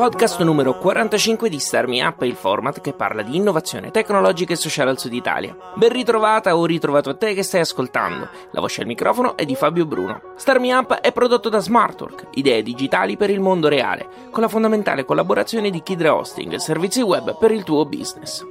[0.00, 4.56] Podcast numero 45 di Star Me Up, il format che parla di innovazione tecnologica e
[4.56, 5.54] sociale al sud Italia.
[5.74, 8.30] Ben ritrovata o ritrovato a te che stai ascoltando.
[8.52, 10.32] La voce al microfono è di Fabio Bruno.
[10.36, 14.48] Star Me Up è prodotto da Smartwork, idee digitali per il mondo reale, con la
[14.48, 18.42] fondamentale collaborazione di Kidra Hosting, servizi web per il tuo business.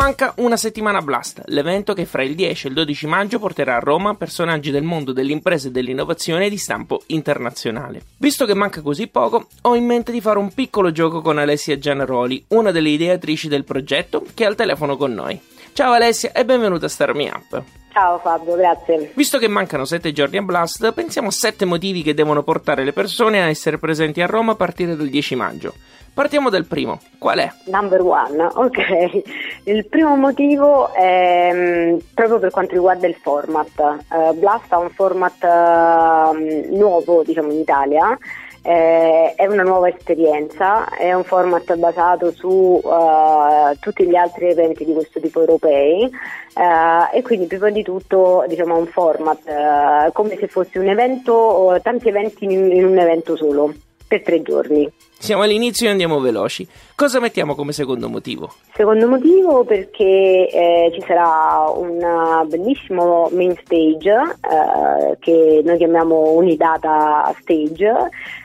[0.00, 3.80] Manca una settimana Blast, l'evento che fra il 10 e il 12 maggio porterà a
[3.80, 8.00] Roma personaggi del mondo dell'impresa e dell'innovazione di stampo internazionale.
[8.16, 11.78] Visto che manca così poco, ho in mente di fare un piccolo gioco con Alessia
[11.78, 15.38] Gianaroli, una delle ideatrici del progetto, che è al telefono con noi.
[15.74, 17.79] Ciao Alessia e benvenuta a Star Me Up.
[17.92, 19.12] Ciao Fabio, grazie.
[19.14, 22.92] Visto che mancano 7 giorni a Blast, pensiamo a 7 motivi che devono portare le
[22.92, 25.74] persone a essere presenti a Roma a partire dal 10 maggio.
[26.12, 27.00] Partiamo dal primo.
[27.18, 27.50] Qual è?
[27.66, 29.22] Number one, ok.
[29.64, 33.78] Il primo motivo è mm, proprio per quanto riguarda il format.
[33.78, 38.18] Eh, Blast ha un format eh, nuovo, diciamo, in Italia.
[38.62, 44.84] Eh, è una nuova esperienza, è un format basato su eh, tutti gli altri eventi
[44.84, 50.36] di questo tipo europei eh, e quindi prima di tutto diciamo un format eh, come
[50.36, 53.72] se fosse un evento, o tanti eventi in, in un evento solo
[54.10, 54.90] per tre giorni.
[55.16, 56.66] Siamo all'inizio e andiamo veloci.
[56.96, 58.52] Cosa mettiamo come secondo motivo?
[58.74, 67.32] Secondo motivo perché eh, ci sarà un bellissimo main stage eh, che noi chiamiamo Unidata
[67.38, 67.92] Stage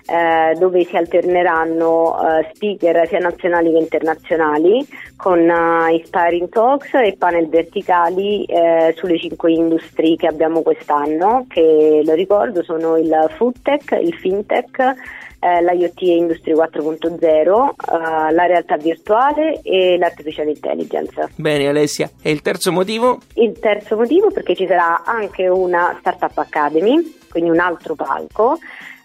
[0.06, 7.16] eh, dove si alterneranno eh, speaker sia nazionali che internazionali con uh, inspiring talks e
[7.18, 13.56] panel verticali eh, sulle cinque industrie che abbiamo quest'anno che lo ricordo sono il food
[13.64, 14.94] tech, il fintech
[15.46, 21.30] eh, l'IoT e Industry 4.0, eh, la realtà virtuale e l'artificial intelligence.
[21.36, 23.20] Bene Alessia, e il terzo motivo?
[23.36, 28.58] Il terzo motivo perché ci sarà anche una Startup Academy, quindi un altro palco.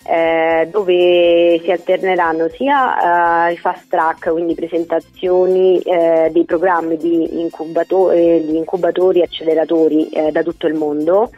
[0.02, 7.40] Eh, dove si alterneranno sia eh, i fast track, quindi presentazioni eh, dei programmi di,
[7.40, 11.30] incubato- di incubatori e acceleratori eh, da tutto il mondo,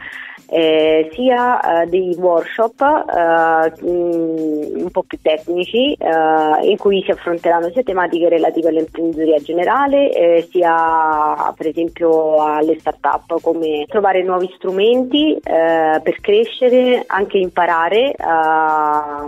[0.52, 7.70] eh, sia eh, dei workshop eh, un po' più tecnici eh, in cui si affronteranno
[7.70, 15.32] sia tematiche relative all'imprenditoria generale eh, sia per esempio alle start-up come trovare nuovi strumenti
[15.36, 18.14] eh, per crescere, anche imparare
[18.52, 19.26] a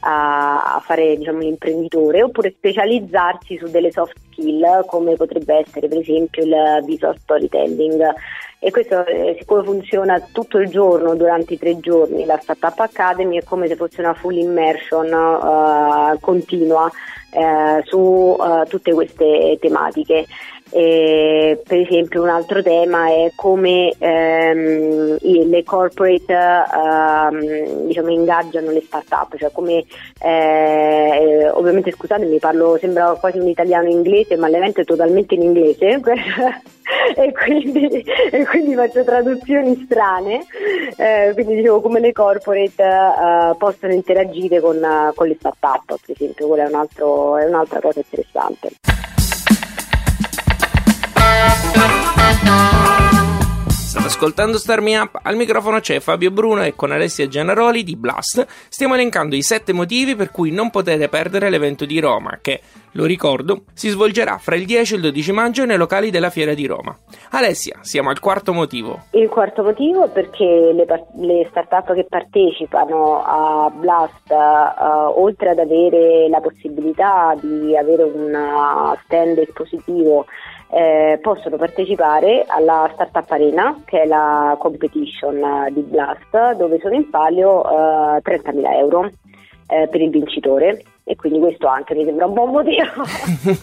[0.00, 6.44] a, fare diciamo, l'imprenditore oppure specializzarsi su delle soft skill come potrebbe essere per esempio
[6.44, 8.14] il visual storytelling.
[8.62, 13.38] E questo eh, siccome funziona tutto il giorno durante i tre giorni la Startup Academy
[13.38, 20.26] è come se fosse una full immersion uh, continua uh, su uh, tutte queste tematiche
[20.70, 28.82] e, per esempio un altro tema è come ehm, le corporate ehm, diciamo, ingaggiano le
[28.82, 29.84] start-up, cioè come
[30.22, 36.00] eh, ovviamente scusatemi parlo sembra quasi un italiano inglese ma l'evento è totalmente in inglese
[37.16, 40.46] e, quindi, e, quindi, faccio traduzioni strane.
[40.96, 44.78] Eh, quindi dicevo come le corporate eh, possono interagire con,
[45.14, 48.70] con, le start-up per esempio quella è, un altro, è un'altra cosa interessante
[51.70, 52.10] State
[54.20, 58.44] ascoltando Star Me Up, al microfono c'è Fabio Bruno e con Alessia Gianaroli di Blast
[58.68, 62.60] stiamo elencando i sette motivi per cui non potete perdere l'evento di Roma che,
[62.92, 66.52] lo ricordo, si svolgerà fra il 10 e il 12 maggio nei locali della Fiera
[66.52, 66.94] di Roma.
[67.30, 69.04] Alessia, siamo al quarto motivo.
[69.12, 75.60] Il quarto motivo è perché le, le start-up che partecipano a Blast, uh, oltre ad
[75.60, 80.26] avere la possibilità di avere un stand espositivo
[80.72, 87.10] eh, possono partecipare alla Startup Arena, che è la competition di Blast, dove sono in
[87.10, 89.10] palio eh, 30.000 euro
[89.66, 90.82] eh, per il vincitore.
[91.02, 92.84] E quindi questo anche mi sembra un buon motivo.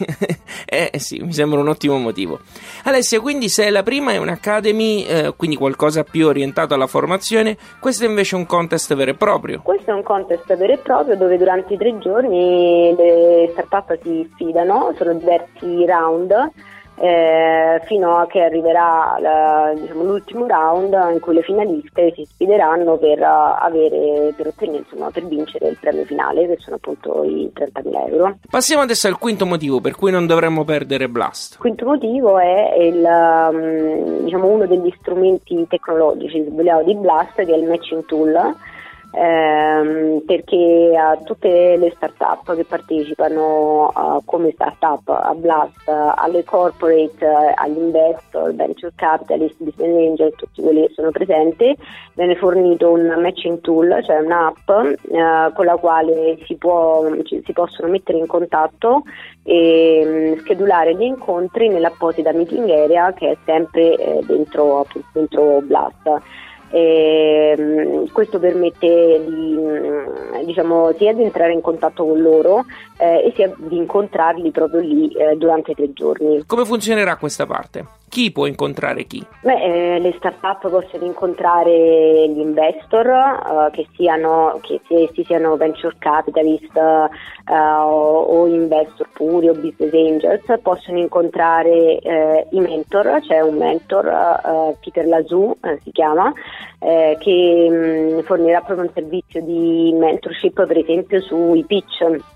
[0.67, 2.39] eh sì, mi sembra un ottimo motivo.
[2.83, 8.03] Alessia, quindi se la prima è un'academy, eh, quindi qualcosa più orientato alla formazione, questo
[8.03, 9.61] è invece un contest vero e proprio.
[9.63, 14.29] Questo è un contest vero e proprio dove durante i tre giorni le startup si
[14.33, 16.51] sfidano, sono diversi round
[16.99, 22.97] eh, fino a che arriverà la, diciamo, l'ultimo round in cui le finaliste si sfideranno
[22.97, 27.51] per, uh, avere, per, ottenere, insomma, per vincere il premio finale, che sono appunto i
[27.53, 28.37] 30.000 euro.
[28.49, 31.53] Passiamo adesso al quinto motivo per cui non dovremmo perdere Blast.
[31.53, 37.57] Il quinto motivo è il, um, diciamo, uno degli strumenti tecnologici di Blast, che è
[37.57, 38.55] il matching tool
[39.17, 47.25] ehm, perché a tutte le start-up che partecipano uh, come start-up a Blast, alle corporate,
[47.55, 51.75] agli investor, venture capitalist, business angel, tutti quelli che sono presenti,
[52.13, 57.53] viene fornito un matching tool, cioè un'app uh, con la quale si, può, ci, si,
[57.53, 59.03] possono mettere in contatto
[59.43, 66.21] e um, schedulare gli incontri nell'apposita meeting area che è sempre eh, dentro, dentro Blast.
[66.69, 72.65] E, ehm, questo permette di, mm, diciamo, sia di entrare in contatto con loro
[72.97, 76.43] eh, e sia di incontrarli proprio lì eh, durante tre giorni.
[76.45, 77.85] Come funzionerà questa parte?
[78.09, 79.23] Chi può incontrare chi?
[79.41, 85.93] Beh, eh, le start-up possono incontrare gli investor, uh, che, siano, che essi siano venture
[85.99, 93.41] capitalist uh, o, o, investor puri o business angels, possono incontrare uh, i mentor, c'è
[93.41, 96.31] un mentor, Peter Lazou si chiama,
[96.79, 102.35] che mh, mm, fornirà proprio un servizio di mentorship per esempio sui pitch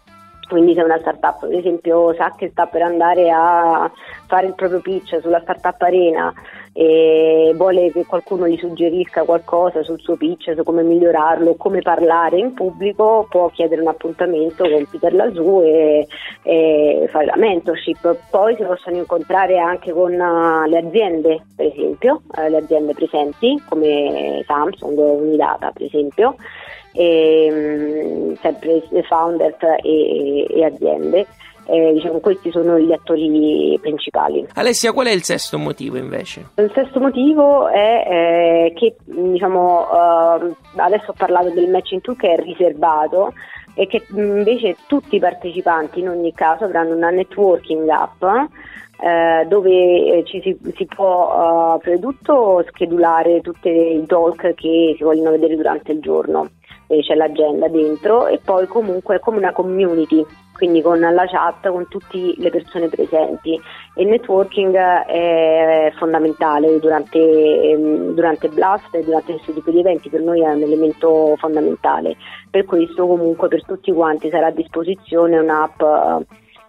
[0.51, 3.89] quindi se una startup per esempio sa che sta per andare a
[4.27, 6.33] fare il proprio pitch sulla startup arena
[6.73, 12.37] e vuole che qualcuno gli suggerisca qualcosa sul suo pitch, su come migliorarlo, come parlare
[12.37, 16.07] in pubblico, può chiedere un appuntamento con Peter Lasù e,
[16.43, 18.15] e fare la mentorship.
[18.29, 23.61] Poi si possono incontrare anche con uh, le aziende, per esempio, uh, le aziende presenti
[23.67, 26.35] come Samsung o Unidata, per esempio
[26.93, 31.27] e, ehm, sempre founders e, e aziende.
[31.65, 34.45] Eh, diciamo, questi sono gli attori principali.
[34.55, 36.49] Alessia, qual è il sesto motivo invece?
[36.55, 42.33] Il sesto motivo è eh, che diciamo, uh, adesso ho parlato del matching tool che
[42.33, 43.33] è riservato
[43.75, 48.23] e che invece tutti i partecipanti in ogni caso avranno una networking app
[49.03, 54.53] eh, dove eh, ci si, si può uh, prima di tutto schedulare tutti i talk
[54.53, 56.49] che si vogliono vedere durante il giorno
[56.99, 61.87] c'è l'agenda dentro e poi comunque è come una community, quindi con la chat con
[61.87, 63.59] tutte le persone presenti.
[63.95, 70.21] Il networking è fondamentale durante, ehm, durante Blast e durante questo tipo di eventi, per
[70.21, 72.15] noi è un elemento fondamentale.
[72.49, 75.81] Per questo comunque per tutti quanti sarà a disposizione un'app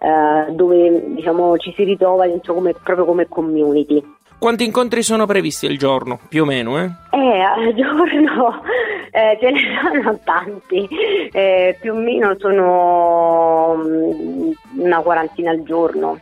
[0.03, 4.12] eh, dove diciamo, ci si ritrova dentro come, proprio come community.
[4.43, 6.77] Quanti incontri sono previsti al giorno, più o meno?
[6.77, 8.61] Eh, eh al giorno
[9.09, 10.85] eh, ce ne sono tanti,
[11.31, 16.19] eh, più o meno sono mm, una quarantina al giorno.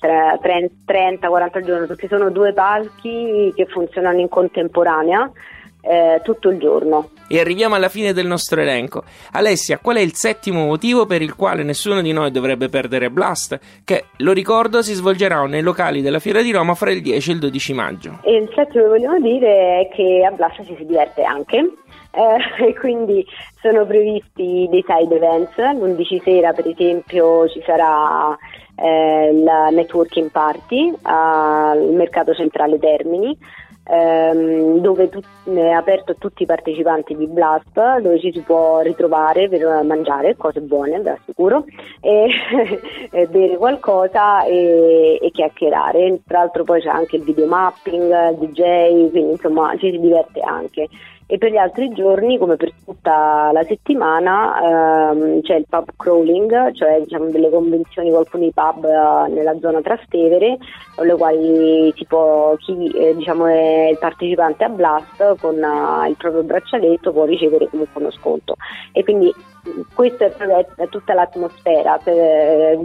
[0.00, 1.18] 30-40
[1.56, 5.28] al giorno perché sono due palchi che funzionano in contemporanea
[5.86, 7.10] eh, tutto il giorno.
[7.28, 9.02] E arriviamo alla fine del nostro elenco.
[9.32, 13.58] Alessia, qual è il settimo motivo per il quale nessuno di noi dovrebbe perdere Blast?
[13.84, 17.32] Che, lo ricordo, si svolgerà nei locali della Fiera di Roma fra il 10 e
[17.34, 18.18] il 12 maggio.
[18.22, 21.56] E il settimo che vogliamo dire è che a Blast ci si diverte anche.
[21.58, 23.24] Eh, quindi
[23.60, 25.56] sono previsti dei side events.
[25.56, 28.36] L'11 sera, per esempio, ci sarà
[28.76, 33.36] eh, la networking party al mercato centrale Termini
[33.88, 38.80] ehm, dove tu, è aperto a tutti i partecipanti di Blast, dove ci si può
[38.80, 41.64] ritrovare per mangiare cose buone, ve assicuro,
[42.00, 42.28] e,
[43.10, 46.20] e bere qualcosa e, e, chiacchierare.
[46.26, 50.88] Tra l'altro poi c'è anche il videomapping, il DJ, quindi insomma ci si diverte anche
[51.28, 56.72] e per gli altri giorni, come per tutta la settimana, ehm, c'è il pub crawling,
[56.72, 60.56] cioè diciamo, delle convenzioni con alcuni pub eh, nella zona Trastevere,
[60.94, 66.16] con le quali può, chi eh, diciamo, è il partecipante a Blast con uh, il
[66.16, 68.54] proprio braccialetto può ricevere comunque uno sconto.
[68.92, 69.34] E quindi
[69.94, 72.78] questa è, tutta l'atmosfera per, eh,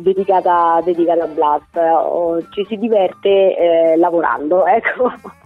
[0.00, 4.64] dedicata, dedicata, a Blast, ci si diverte eh, lavorando.
[4.76, 5.44] Ecco.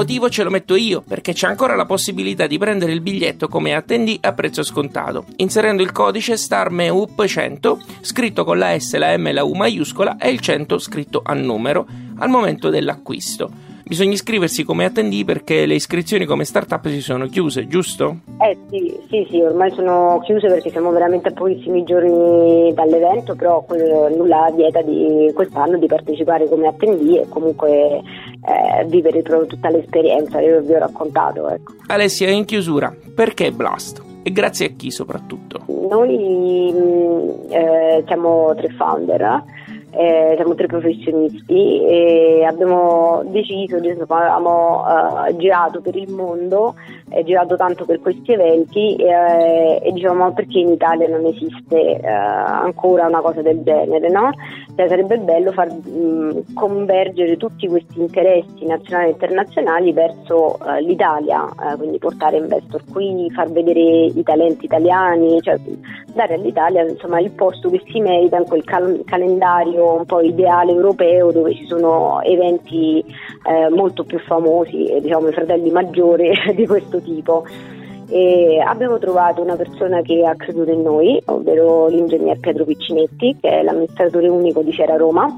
[0.00, 3.74] Motivo ce lo metto io, perché c'è ancora la possibilità di prendere il biglietto come
[3.74, 9.32] attendì a prezzo scontato, inserendo il codice STARMEUP100, scritto con la S, la M e
[9.32, 13.69] la U maiuscola e il 100 scritto a numero, al momento dell'acquisto.
[13.84, 18.18] Bisogna iscriversi come attendì perché le iscrizioni come startup si sono chiuse, giusto?
[18.40, 23.64] Eh sì, sì, sì, ormai sono chiuse perché siamo veramente a pochissimi giorni dall'evento, però
[23.68, 30.38] nulla vieta di quest'anno di partecipare come attendì e comunque eh, vivere proprio tutta l'esperienza
[30.38, 31.48] che vi ho raccontato.
[31.48, 31.72] Ecco.
[31.86, 34.08] Alessia, in chiusura, perché Blast?
[34.22, 35.64] e grazie a chi soprattutto?
[35.66, 39.42] Noi mm, eh, siamo tre founder
[39.92, 46.74] eh, siamo tre professionisti e abbiamo deciso, insomma, abbiamo uh, girato per il mondo,
[47.10, 52.06] eh, girato tanto per questi eventi eh, e diciamo perché in Italia non esiste uh,
[52.06, 54.30] ancora una cosa del genere, no?
[54.76, 61.48] Cioè, sarebbe bello far mh, convergere tutti questi interessi nazionali e internazionali verso uh, l'Italia,
[61.76, 65.58] quindi portare investor qui, far vedere i talenti italiani, cioè
[66.12, 70.72] dare all'Italia insomma, il posto che si merita in quel cal- calendario un po' ideale
[70.72, 73.04] europeo dove ci sono eventi
[73.44, 77.44] eh, molto più famosi, diciamo i fratelli maggiori di questo tipo.
[78.12, 83.60] E abbiamo trovato una persona che ha creduto in noi, ovvero l'ingegner Pietro Piccinetti, che
[83.60, 85.32] è l'amministratore unico di Fiera Roma.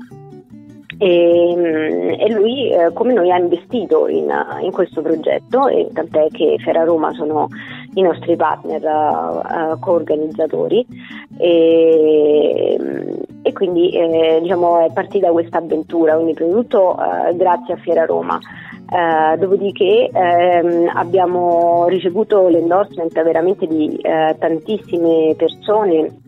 [0.96, 6.28] E, mm, e lui, eh, come noi, ha investito in, in questo progetto, e tant'è
[6.28, 7.48] che Fiera Roma sono
[7.94, 10.86] i nostri partner uh, co-organizzatori
[11.36, 12.78] e,
[13.42, 17.76] e quindi eh, diciamo, è partita questa avventura, quindi prima di tutto uh, grazie a
[17.78, 18.38] Fiera Roma.
[18.92, 26.21] Uh, dopodiché ehm, abbiamo ricevuto l'endorsement veramente di uh, tantissime persone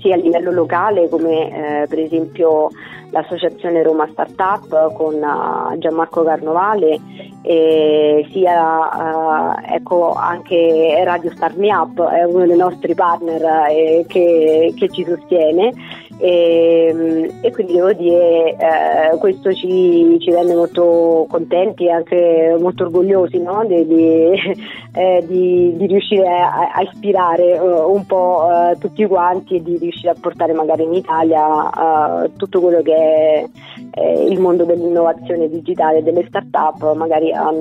[0.00, 2.68] sia a livello locale come eh, per esempio
[3.12, 6.98] l'associazione Roma Startup con uh, Gianmarco Carnovale
[7.42, 14.04] e sia uh, ecco, anche Radio Start Me Up è uno dei nostri partner eh,
[14.08, 15.72] che, che, ci sostiene
[16.18, 22.84] e, e, quindi devo dire eh, questo ci, ci, rende molto contenti e anche molto
[22.84, 23.64] orgogliosi no?
[23.66, 24.30] di, di,
[24.94, 29.78] eh, di, di, riuscire a, a ispirare uh, un po' uh, tutti quanti e di
[29.78, 33.48] riuscire a portare magari in Italia uh, tutto quello che è
[33.94, 37.58] il mondo dell'innovazione digitale e delle start-up magari al,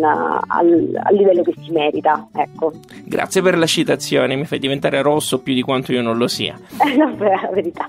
[1.11, 2.27] livello che si merita.
[2.33, 2.71] Ecco.
[3.05, 6.57] Grazie per la citazione, mi fai diventare rosso più di quanto io non lo sia.
[6.97, 7.87] no, è la verità.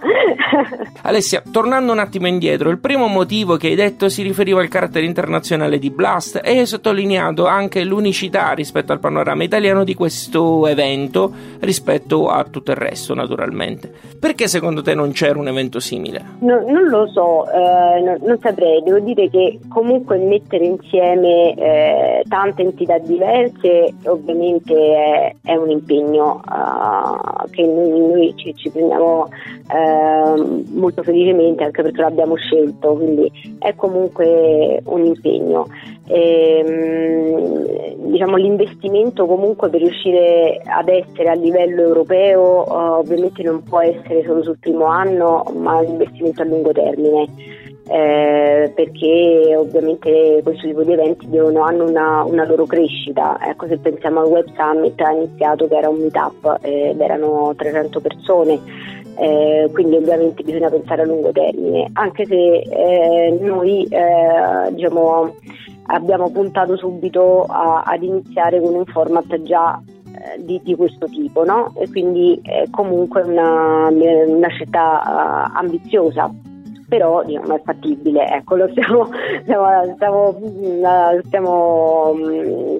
[1.02, 5.06] Alessia, tornando un attimo indietro, il primo motivo che hai detto si riferiva al carattere
[5.06, 11.32] internazionale di Blast e hai sottolineato anche l'unicità rispetto al panorama italiano di questo evento
[11.61, 13.90] rispetto a tutto il resto, naturalmente.
[14.18, 16.23] Perché secondo te non c'era un evento simile?
[16.40, 22.62] No, non lo so, eh, non, saprei, devo dire che comunque mettere insieme eh, tante
[22.62, 30.41] entità diverse ovviamente è, è un impegno uh, che noi, noi ci, ci, prendiamo uh,
[30.42, 35.66] molto felicemente anche perché l'abbiamo scelto, quindi è comunque un impegno.
[36.06, 43.62] E, ehm, diciamo, l'investimento comunque per riuscire ad essere a livello europeo uh, ovviamente non
[43.62, 47.26] può essere solo sul primo anno ma un investimento a lungo termine
[47.88, 53.38] eh, perché ovviamente questo tipo di eventi devono, hanno una, una, loro crescita.
[53.40, 58.00] Ecco, se pensiamo al Web Summit ha iniziato che era un meetup ed erano 300
[58.00, 58.61] persone,
[59.16, 65.35] eh, quindi ovviamente bisogna pensare a lungo termine, anche se eh, noi eh, diciamo,
[65.87, 71.45] abbiamo puntato subito a, ad iniziare con un format già eh, di, di, questo tipo,
[71.45, 71.73] no?
[71.76, 76.31] E quindi è comunque una, una scelta uh, ambiziosa
[76.92, 79.09] però diciamo, è fattibile, ecco, lo stiamo,
[79.45, 80.38] stiamo, stiamo,
[81.25, 82.14] stiamo,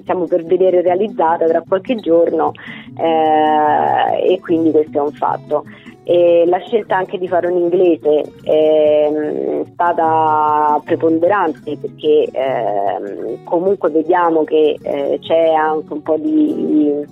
[0.01, 2.51] stiamo, per vedere realizzata tra qualche giorno
[2.95, 5.63] eh, e quindi questo è un fatto.
[6.05, 14.43] E la scelta anche di fare un inglese è stata preponderante perché eh, comunque vediamo
[14.43, 17.05] che eh, c'è anche un po' di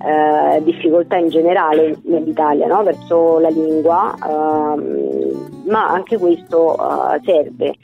[0.00, 2.82] eh, difficoltà in generale nell'Italia no?
[2.82, 7.74] verso la lingua, ehm, ma anche questo eh, serve.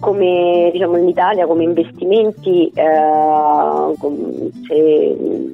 [0.00, 3.94] Come diciamo in Italia come investimenti eh,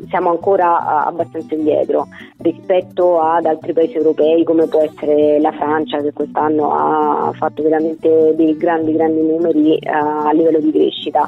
[0.08, 2.08] siamo ancora abbastanza indietro
[2.38, 8.34] rispetto ad altri paesi europei come può essere la Francia che quest'anno ha fatto veramente
[8.36, 11.26] dei grandi grandi numeri eh, a livello di crescita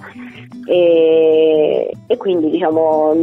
[0.67, 3.15] e, e quindi diciamo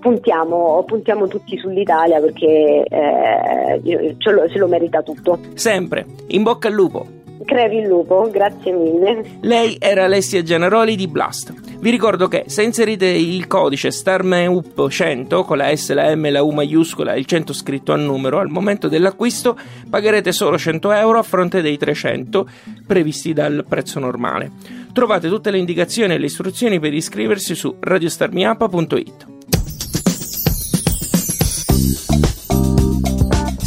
[0.00, 5.38] puntiamo, puntiamo, tutti sull'Italia perché eh, se lo merita tutto.
[5.54, 7.19] Sempre, in bocca al lupo!
[7.44, 9.24] Crevi il lupo, grazie mille.
[9.40, 11.54] Lei era Alessia Generoli di Blast.
[11.78, 16.50] Vi ricordo che se inserite il codice StarMeup100 con la S, la M, la U
[16.50, 19.56] maiuscola e il 100 scritto a numero, al momento dell'acquisto
[19.88, 22.46] pagherete solo 100 euro a fronte dei 300
[22.86, 24.50] previsti dal prezzo normale.
[24.92, 29.38] Trovate tutte le indicazioni e le istruzioni per iscriversi su radiostarmiapa.it.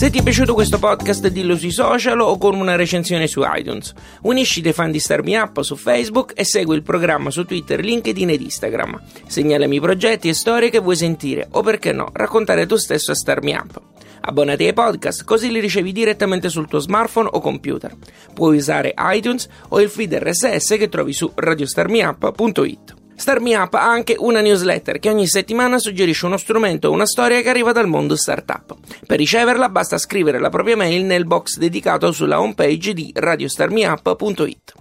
[0.03, 3.93] Se ti è piaciuto questo podcast dillo sui social o con una recensione su iTunes.
[4.23, 8.31] Unisci dei fan di Starmi Up su Facebook e segui il programma su Twitter, LinkedIn
[8.31, 9.01] ed Instagram.
[9.27, 13.53] Segnalami progetti e storie che vuoi sentire o perché no, raccontare tu stesso a Starmi
[13.53, 13.81] Up.
[14.19, 17.95] Abbonati ai podcast così li ricevi direttamente sul tuo smartphone o computer.
[18.33, 23.02] Puoi usare iTunes o il feed RSS che trovi su radiostarmiup.it.
[23.15, 27.41] Starmi Up ha anche una newsletter che ogni settimana suggerisce uno strumento o una storia
[27.41, 28.75] che arriva dal mondo startup.
[29.05, 34.73] Per riceverla basta scrivere la propria mail nel box dedicato sulla homepage di radiostarmiup.it.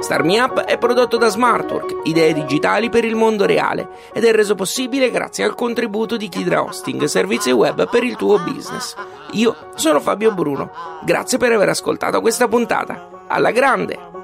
[0.00, 4.54] Starmi Up è prodotto da Smartwork, idee digitali per il mondo reale, ed è reso
[4.54, 8.94] possibile grazie al contributo di Kidra Hosting, servizi web per il tuo business.
[9.32, 10.70] Io sono Fabio Bruno,
[11.04, 13.24] grazie per aver ascoltato questa puntata.
[13.28, 14.23] Alla grande!